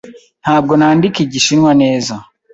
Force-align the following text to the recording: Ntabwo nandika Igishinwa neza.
Ntabwo 0.43 0.71
nandika 0.79 1.17
Igishinwa 1.25 1.71
neza. 1.81 2.13